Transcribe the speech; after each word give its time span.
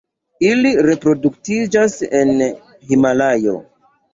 Ili 0.51 0.69
reproduktiĝas 0.87 1.99
en 2.23 2.35
Himalajo. 2.41 3.55